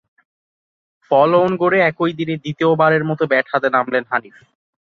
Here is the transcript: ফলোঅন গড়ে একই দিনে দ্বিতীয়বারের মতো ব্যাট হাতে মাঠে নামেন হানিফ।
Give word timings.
ফলোঅন 1.11 1.51
গড়ে 1.57 1.79
একই 1.81 2.11
দিনে 2.19 2.35
দ্বিতীয়বারের 2.37 3.03
মতো 3.05 3.23
ব্যাট 3.27 3.45
হাতে 3.51 3.67
মাঠে 3.67 3.75
নামেন 3.75 4.03
হানিফ। 4.11 4.35